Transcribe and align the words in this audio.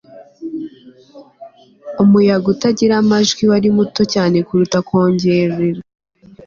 Umuyaga 2.03 2.47
utagira 2.53 2.93
amajwi 3.03 3.43
wari 3.51 3.67
muto 3.77 4.01
cyane 4.13 4.37
kuruta 4.47 4.77
kwongorera 4.87 5.55